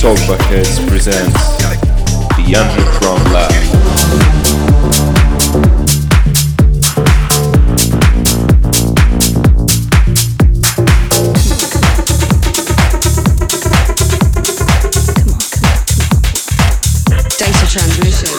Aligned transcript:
Talkback 0.00 0.40
Heads 0.48 0.80
presents 0.88 1.58
The 2.38 2.56
Underground 2.56 3.32
Lab. 3.34 3.50
Data 17.36 17.66
transmission. 17.68 18.30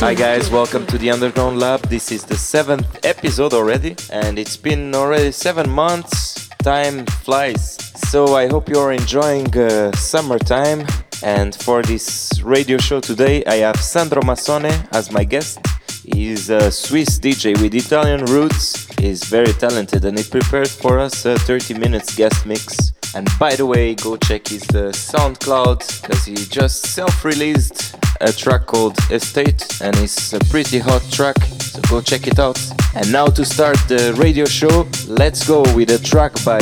Hi 0.00 0.14
guys, 0.14 0.50
welcome 0.50 0.86
to 0.86 0.96
the 0.96 1.10
Underground 1.10 1.58
Lab. 1.58 1.82
This 1.90 2.10
is 2.10 2.24
the 2.24 2.38
seventh 2.38 3.04
episode 3.04 3.52
already, 3.52 3.96
and 4.10 4.38
it's 4.38 4.56
been 4.56 4.94
already 4.94 5.30
seven 5.32 5.68
months. 5.68 6.48
Time 6.62 7.04
flies. 7.04 7.85
So 8.10 8.36
I 8.36 8.46
hope 8.46 8.68
you're 8.68 8.92
enjoying 8.92 9.54
uh, 9.58 9.90
summertime. 9.92 10.86
And 11.24 11.54
for 11.54 11.82
this 11.82 12.40
radio 12.40 12.78
show 12.78 13.00
today, 13.00 13.44
I 13.46 13.56
have 13.56 13.80
Sandro 13.80 14.22
Massone 14.22 14.72
as 14.92 15.10
my 15.10 15.24
guest. 15.24 15.58
He's 16.04 16.48
a 16.48 16.70
Swiss 16.70 17.18
DJ 17.18 17.60
with 17.60 17.74
Italian 17.74 18.24
roots. 18.26 18.86
He's 19.00 19.24
very 19.24 19.52
talented, 19.54 20.04
and 20.04 20.16
he 20.16 20.24
prepared 20.24 20.68
for 20.68 21.00
us 21.00 21.24
a 21.24 21.36
30 21.36 21.74
minutes 21.78 22.14
guest 22.14 22.46
mix. 22.46 22.92
And 23.14 23.28
by 23.40 23.56
the 23.56 23.66
way, 23.66 23.96
go 23.96 24.16
check 24.16 24.46
his 24.46 24.62
uh, 24.70 24.92
SoundCloud 24.92 26.02
because 26.02 26.24
he 26.24 26.36
just 26.36 26.86
self-released 26.86 27.96
a 28.20 28.32
track 28.32 28.66
called 28.66 28.96
Estate, 29.10 29.80
and 29.80 29.96
it's 29.96 30.32
a 30.32 30.38
pretty 30.50 30.78
hot 30.78 31.02
track. 31.10 31.36
So 31.60 31.80
go 31.88 32.00
check 32.00 32.26
it 32.26 32.38
out. 32.38 32.58
And 32.94 33.10
now 33.12 33.26
to 33.26 33.44
start 33.44 33.76
the 33.88 34.14
radio 34.18 34.44
show, 34.44 34.86
let's 35.06 35.46
go 35.46 35.62
with 35.74 35.90
a 35.90 35.98
track 35.98 36.32
by 36.44 36.60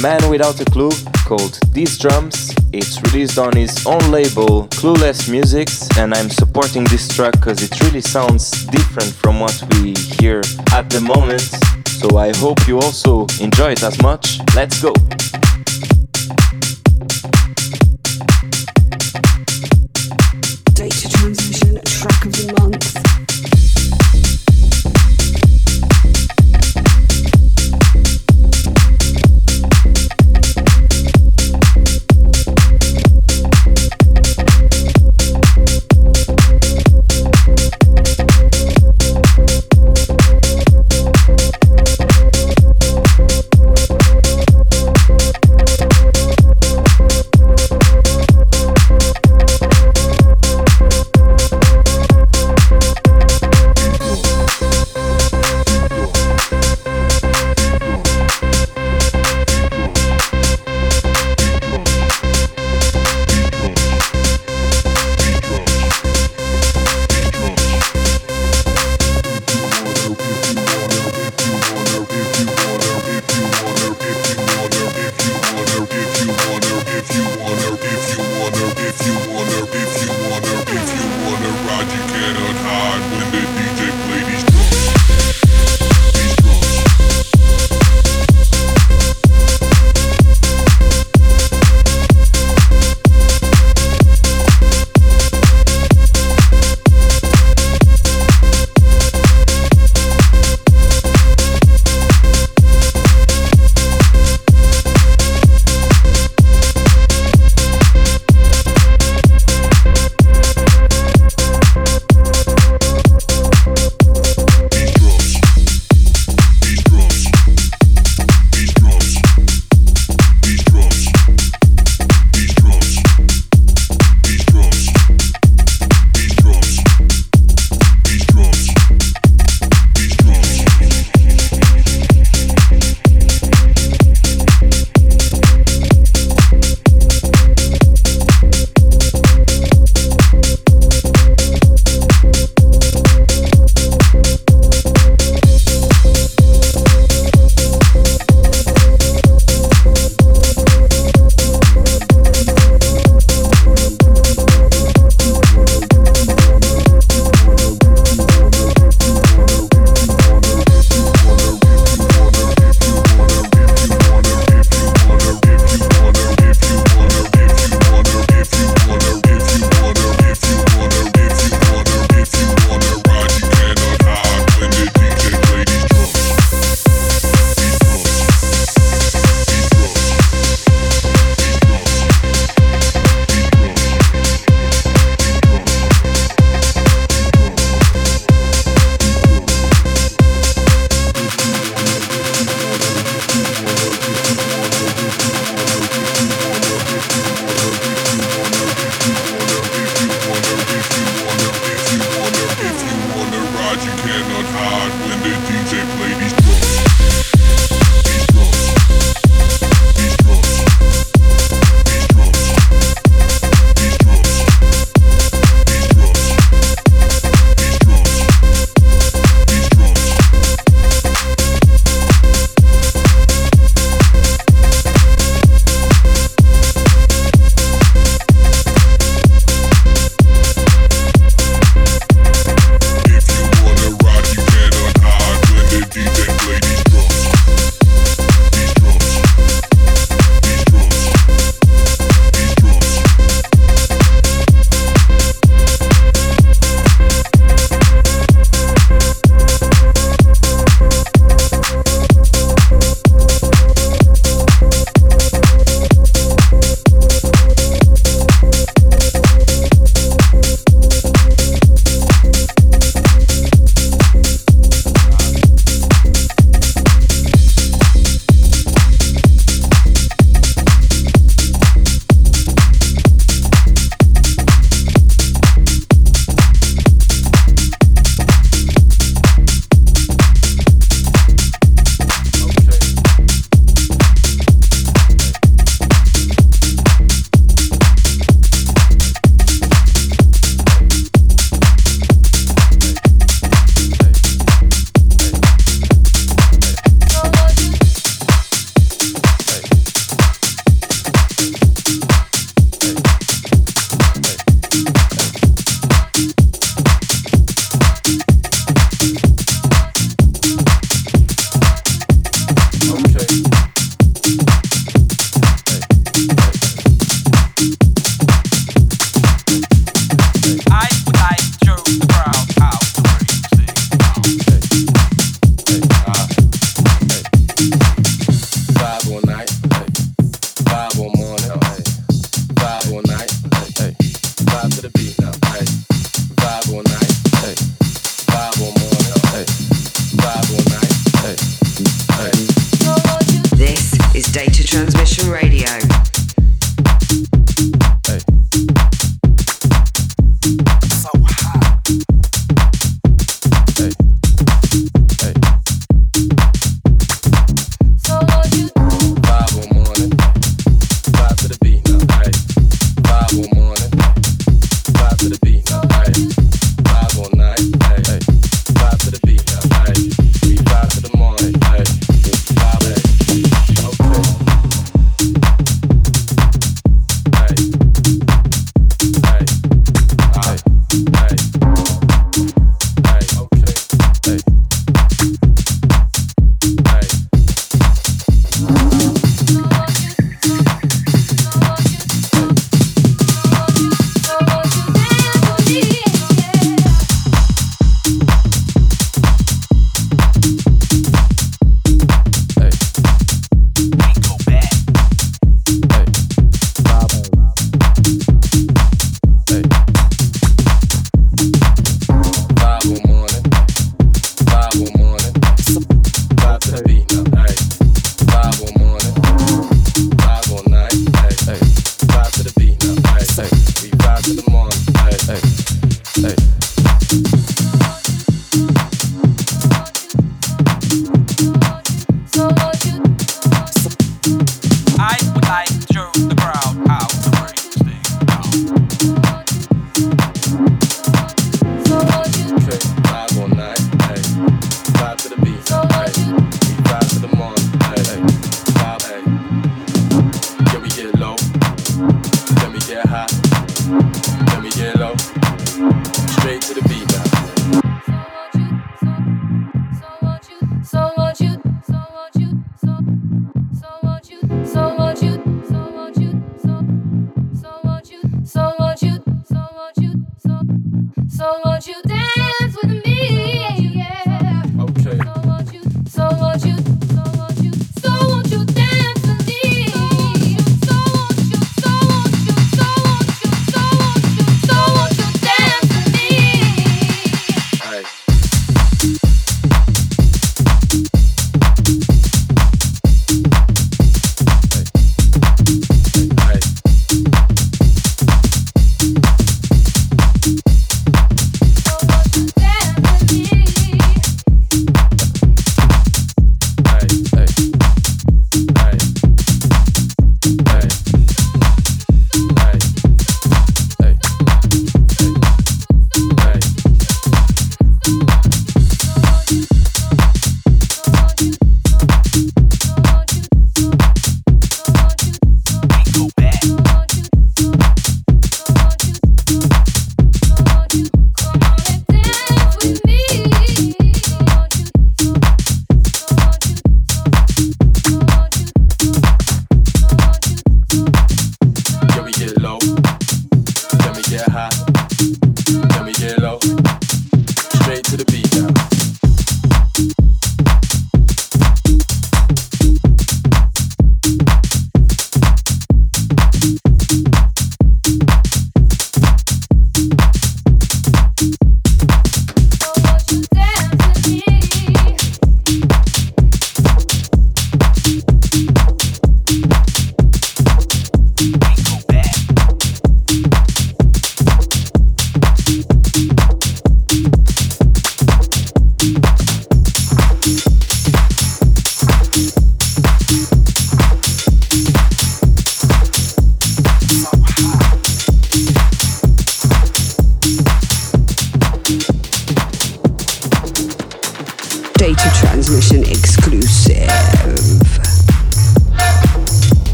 Man 0.00 0.30
Without 0.30 0.60
a 0.60 0.64
Clue 0.64 0.92
called 1.26 1.58
These 1.72 1.98
Drums. 1.98 2.54
It's 2.72 3.00
released 3.02 3.38
on 3.38 3.56
his 3.56 3.86
own 3.86 4.10
label, 4.10 4.68
Clueless 4.68 5.30
Musics, 5.30 5.88
and 5.98 6.14
I'm 6.14 6.30
supporting 6.30 6.84
this 6.84 7.08
track 7.08 7.32
because 7.32 7.62
it 7.62 7.80
really 7.82 8.00
sounds 8.00 8.50
different 8.66 9.12
from 9.12 9.40
what 9.40 9.62
we 9.74 9.94
hear 10.18 10.42
at 10.72 10.88
the 10.90 11.00
moment. 11.00 11.42
So 11.88 12.16
I 12.16 12.34
hope 12.36 12.66
you 12.66 12.78
also 12.78 13.26
enjoy 13.40 13.72
it 13.72 13.82
as 13.82 14.00
much. 14.02 14.40
Let's 14.54 14.80
go. 14.80 14.94
Data 20.80 21.10
transmission. 21.10 21.78
Track 21.84 22.24
of 22.24 22.32
the 22.32 22.54
month. 22.58 23.29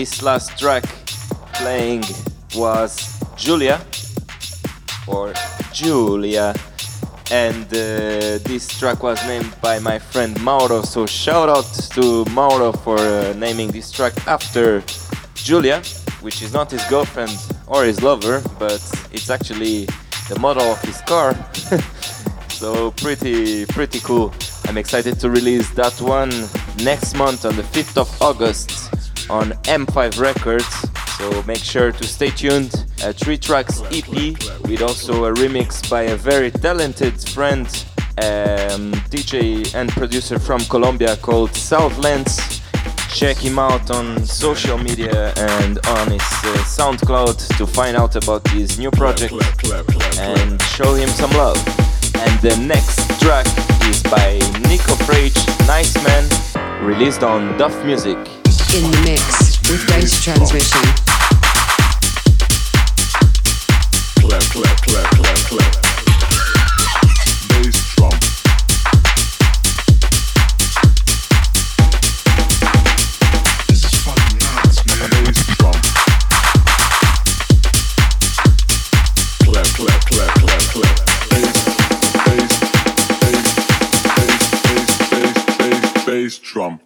This 0.00 0.22
last 0.22 0.58
track 0.58 0.84
playing 1.52 2.02
was 2.54 2.90
Julia 3.36 3.78
or 5.06 5.34
Julia. 5.74 6.54
And 7.30 7.66
uh, 7.66 8.40
this 8.48 8.66
track 8.78 9.02
was 9.02 9.18
named 9.26 9.54
by 9.60 9.78
my 9.78 9.98
friend 9.98 10.32
Mauro. 10.40 10.80
So 10.80 11.04
shout 11.04 11.50
out 11.50 11.68
to 11.96 12.24
Mauro 12.30 12.72
for 12.72 12.96
uh, 12.96 13.34
naming 13.36 13.72
this 13.72 13.92
track 13.92 14.14
after 14.26 14.82
Julia, 15.34 15.82
which 16.22 16.40
is 16.40 16.50
not 16.54 16.70
his 16.70 16.84
girlfriend 16.84 17.36
or 17.66 17.84
his 17.84 18.02
lover, 18.02 18.42
but 18.58 18.80
it's 19.12 19.28
actually 19.28 19.84
the 20.30 20.38
model 20.38 20.62
of 20.62 20.80
his 20.80 20.98
car. 21.02 21.36
so 22.48 22.90
pretty 22.92 23.66
pretty 23.66 24.00
cool. 24.00 24.32
I'm 24.64 24.78
excited 24.78 25.20
to 25.20 25.28
release 25.28 25.68
that 25.74 26.00
one 26.00 26.32
next 26.82 27.14
month 27.16 27.44
on 27.44 27.54
the 27.56 27.66
5th 27.74 27.98
of 27.98 28.22
August 28.22 28.89
on 29.28 29.50
M5 29.64 30.18
Records. 30.20 30.88
So 31.18 31.42
make 31.42 31.58
sure 31.58 31.92
to 31.92 32.04
stay 32.04 32.30
tuned. 32.30 32.86
A 33.04 33.12
three 33.12 33.36
tracks 33.36 33.82
EP 33.90 34.08
with 34.68 34.82
also 34.82 35.24
a 35.26 35.32
remix 35.34 35.88
by 35.90 36.02
a 36.02 36.16
very 36.16 36.50
talented 36.50 37.20
friend, 37.30 37.66
um, 38.18 38.92
DJ 39.10 39.74
and 39.74 39.90
producer 39.90 40.38
from 40.38 40.60
Colombia 40.66 41.16
called 41.16 41.54
Southlands. 41.54 42.60
Check 43.12 43.36
him 43.36 43.58
out 43.58 43.90
on 43.90 44.24
social 44.24 44.78
media 44.78 45.32
and 45.36 45.78
on 45.88 46.10
his 46.10 46.22
uh, 46.22 46.64
SoundCloud 46.64 47.56
to 47.58 47.66
find 47.66 47.96
out 47.96 48.16
about 48.16 48.46
his 48.48 48.78
new 48.78 48.90
project 48.90 49.34
and 50.18 50.62
show 50.62 50.94
him 50.94 51.08
some 51.08 51.30
love. 51.32 51.58
And 52.14 52.40
the 52.40 52.56
next 52.66 53.20
track 53.20 53.46
is 53.88 54.02
by 54.04 54.38
Nico 54.68 54.94
Frage, 55.04 55.36
Nice 55.66 55.94
Man, 56.04 56.24
released 56.82 57.22
on 57.22 57.56
Duff 57.58 57.84
Music. 57.84 58.16
In 58.74 58.90
the 58.90 59.02
mix 59.04 59.60
with 59.68 59.86
data 59.86 60.22
transmission. 60.22 60.80
Clap, 64.20 64.42
clap, 64.42 64.76
clap, 64.82 65.10
clap, 65.16 65.36
clap. 65.36 65.89
Bass, 86.30 86.38
bass, 86.38 86.80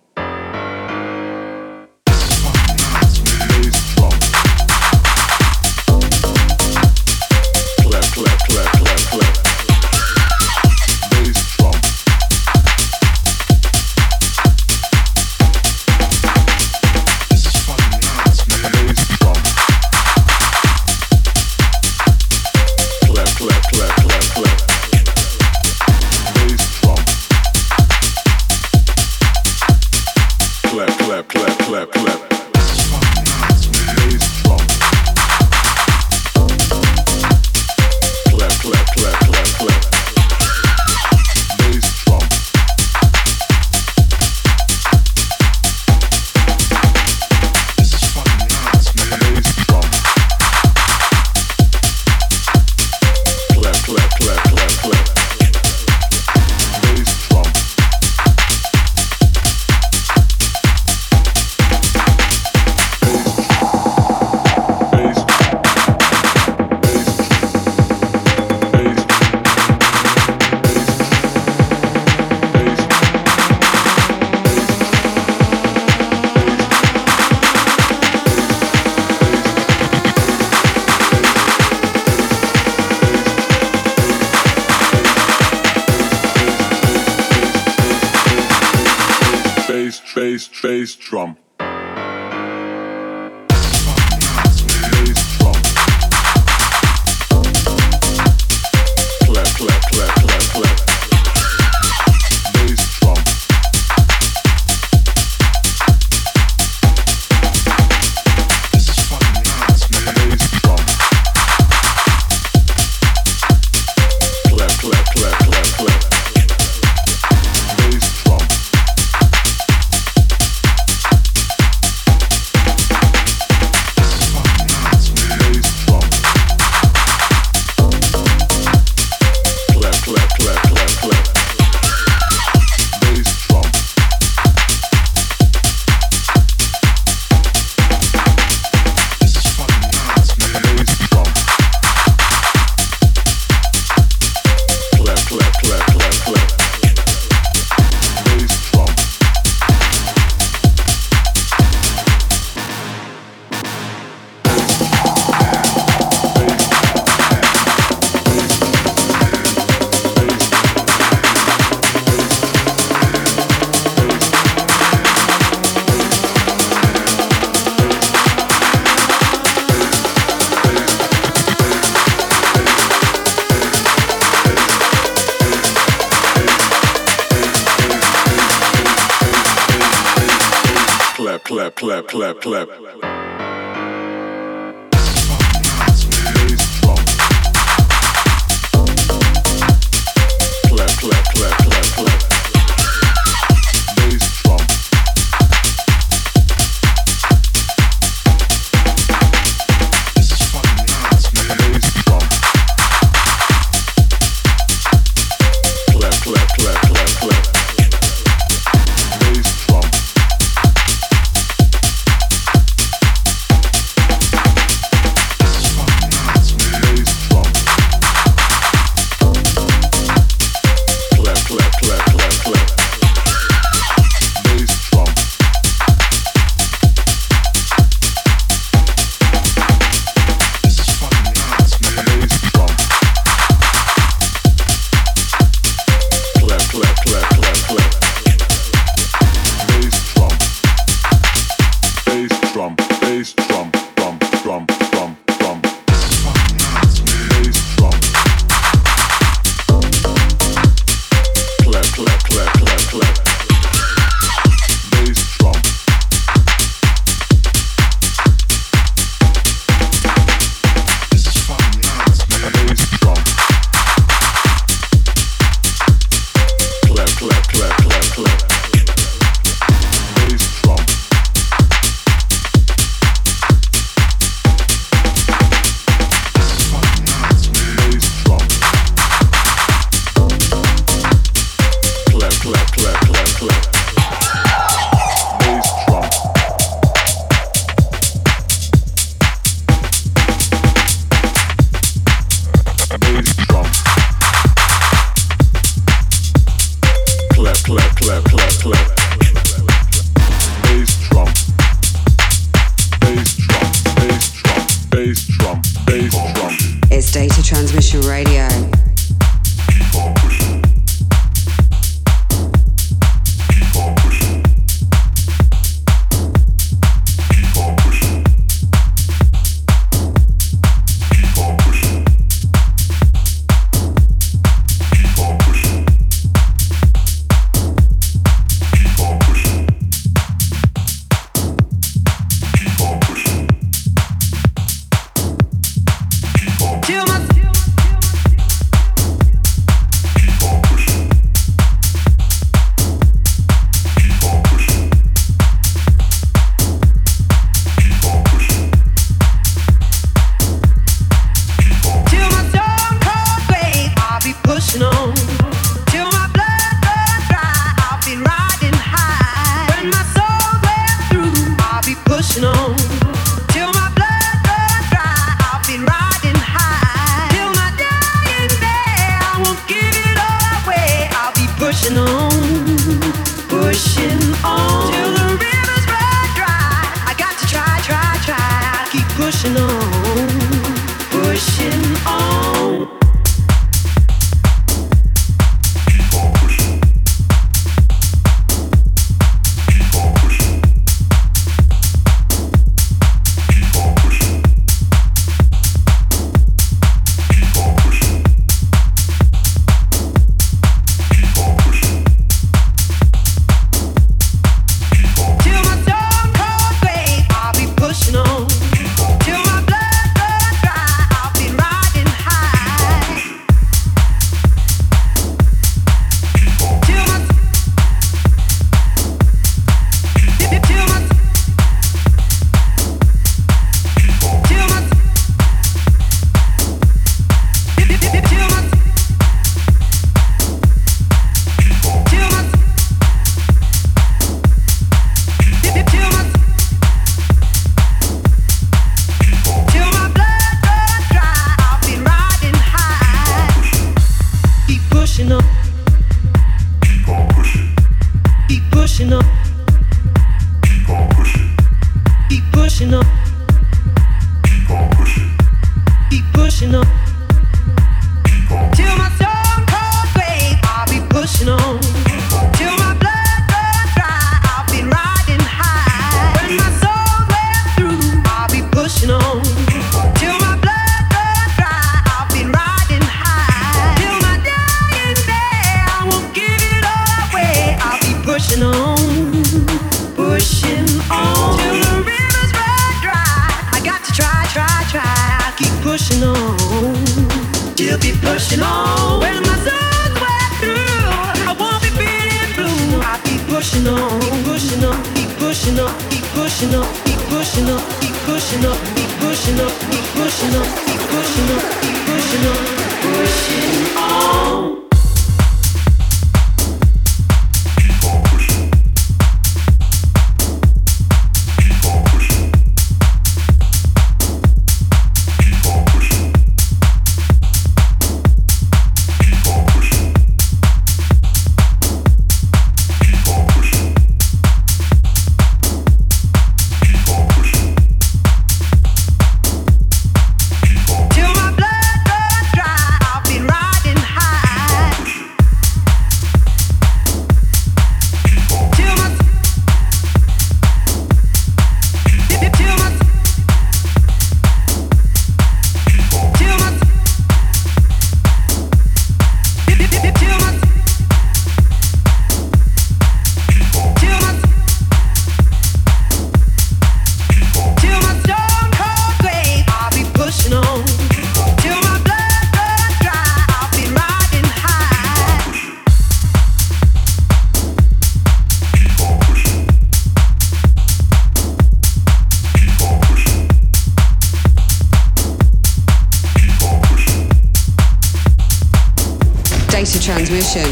transmission. 580.01 580.63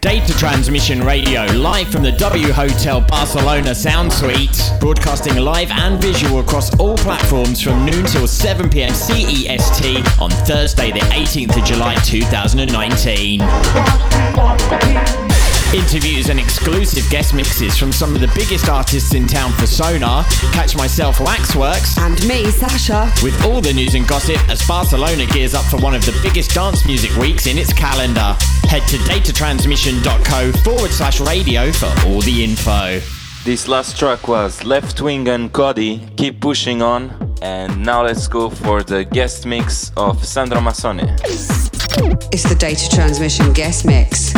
Data 0.00 0.32
Transmission 0.38 1.02
Radio, 1.04 1.44
live 1.56 1.88
from 1.88 2.02
the 2.02 2.12
W 2.12 2.52
Hotel 2.52 3.00
Barcelona 3.00 3.74
Sound 3.74 4.12
Suite, 4.12 4.70
broadcasting 4.80 5.36
live 5.36 5.70
and 5.70 6.00
visual 6.00 6.40
across 6.40 6.74
all 6.78 6.96
platforms 6.96 7.60
from 7.60 7.84
noon 7.84 8.04
till 8.06 8.26
7 8.26 8.70
pm 8.70 8.92
CEST 8.92 10.20
on 10.20 10.30
Thursday, 10.30 10.92
the 10.92 11.00
18th 11.00 11.56
of 11.56 11.64
July 11.64 11.94
2019. 12.04 13.40
Interviews 15.74 16.28
and 16.28 16.38
exclusive 16.38 17.08
guest 17.10 17.32
mixes 17.32 17.78
from 17.78 17.92
some 17.92 18.14
of 18.14 18.20
the 18.20 18.30
biggest 18.34 18.68
artists 18.68 19.14
in 19.14 19.26
town 19.26 19.52
for 19.52 19.66
Sonar. 19.66 20.22
Catch 20.52 20.76
myself, 20.76 21.18
Waxworks, 21.18 21.96
And 21.96 22.22
me, 22.28 22.50
Sasha. 22.50 23.10
with 23.22 23.42
all 23.46 23.62
the 23.62 23.72
news 23.72 23.94
and 23.94 24.06
gossip 24.06 24.36
as 24.50 24.60
Barcelona 24.68 25.24
gears 25.26 25.54
up 25.54 25.64
for 25.64 25.78
one 25.78 25.94
of 25.94 26.04
the 26.04 26.12
biggest 26.22 26.50
dance 26.54 26.84
music 26.84 27.16
weeks 27.16 27.46
in 27.46 27.56
its 27.56 27.72
calendar. 27.72 28.36
Head 28.68 28.82
to 28.88 28.98
datatransmission.co 28.98 30.52
forward 30.62 30.90
slash 30.90 31.20
radio 31.20 31.72
for 31.72 31.86
all 32.06 32.20
the 32.20 32.44
info. 32.44 33.00
This 33.44 33.66
last 33.66 33.98
track 33.98 34.28
was 34.28 34.62
Left 34.64 35.00
Wing 35.00 35.26
and 35.28 35.50
Kody, 35.52 36.14
Keep 36.18 36.40
Pushing 36.42 36.82
On. 36.82 37.34
And 37.40 37.82
now 37.82 38.04
let's 38.04 38.28
go 38.28 38.50
for 38.50 38.82
the 38.82 39.04
guest 39.04 39.46
mix 39.46 39.90
of 39.96 40.22
Sandro 40.24 40.60
Massone. 40.60 41.18
It's 42.30 42.42
the 42.48 42.54
Data 42.54 42.88
Transmission 42.94 43.52
guest 43.54 43.84
mix. 43.86 44.32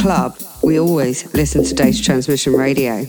Club, 0.00 0.36
we 0.62 0.80
always 0.80 1.32
listen 1.34 1.62
to 1.62 1.74
Data 1.74 2.02
Transmission 2.02 2.54
Radio. 2.54 3.06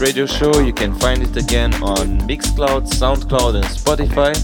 Radio 0.00 0.26
show. 0.26 0.60
You 0.60 0.72
can 0.72 0.94
find 0.94 1.22
it 1.22 1.36
again 1.36 1.74
on 1.82 2.20
Mixcloud, 2.28 2.88
Soundcloud, 2.90 3.56
and 3.56 3.64
Spotify. 3.64 4.34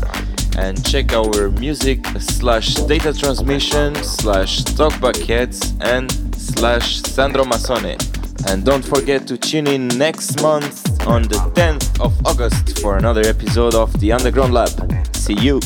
And 0.58 0.84
check 0.84 1.12
our 1.12 1.50
music 1.50 2.04
slash 2.18 2.74
data 2.74 3.12
transmission 3.12 3.94
slash 3.96 4.62
talkbackheads 4.62 5.76
and 5.80 6.10
slash 6.34 7.00
Sandro 7.02 7.44
Massone. 7.44 7.96
And 8.48 8.64
don't 8.64 8.84
forget 8.84 9.26
to 9.28 9.38
tune 9.38 9.66
in 9.66 9.88
next 9.88 10.42
month 10.42 11.06
on 11.06 11.22
the 11.22 11.38
10th 11.54 12.00
of 12.00 12.14
August 12.26 12.80
for 12.80 12.96
another 12.96 13.22
episode 13.22 13.74
of 13.74 13.98
the 14.00 14.12
Underground 14.12 14.52
Lab. 14.52 14.70
See 15.14 15.34
you! 15.34 15.60